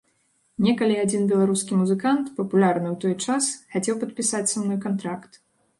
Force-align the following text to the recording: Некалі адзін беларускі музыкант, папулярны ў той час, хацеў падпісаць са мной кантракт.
Некалі 0.67 0.95
адзін 1.01 1.27
беларускі 1.33 1.77
музыкант, 1.81 2.33
папулярны 2.41 2.87
ў 2.95 2.97
той 3.05 3.13
час, 3.37 3.43
хацеў 3.77 3.95
падпісаць 4.07 4.45
са 4.55 4.67
мной 4.67 4.79
кантракт. 4.89 5.43